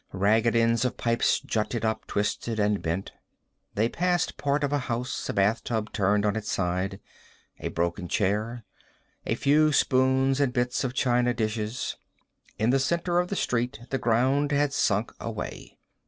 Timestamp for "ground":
13.99-14.51